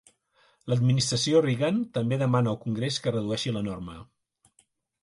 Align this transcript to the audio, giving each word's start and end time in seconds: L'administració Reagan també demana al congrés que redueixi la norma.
L'administració 0.71 1.41
Reagan 1.47 1.77
també 1.99 2.19
demana 2.25 2.53
al 2.55 2.59
congrés 2.65 2.99
que 3.05 3.15
redueixi 3.17 3.57
la 3.61 3.67
norma. 3.71 4.01